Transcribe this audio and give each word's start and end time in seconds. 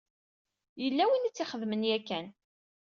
Yella 0.81 1.03
win 1.09 1.27
i 1.29 1.31
tt-ixedmen 1.31 1.87
yakan. 1.89 2.25